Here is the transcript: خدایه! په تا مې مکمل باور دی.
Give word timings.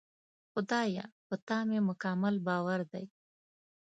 خدایه! 0.51 1.05
په 1.27 1.35
تا 1.47 1.57
مې 1.67 1.79
مکمل 1.89 2.35
باور 2.47 2.79
دی. 2.91 3.05